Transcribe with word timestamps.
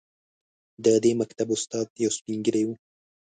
د 0.83 0.85
دې 1.03 1.11
مکتب 1.21 1.47
استاد 1.55 1.87
یو 2.03 2.11
سپین 2.17 2.39
ږیری 2.45 2.63
و. 2.67 2.69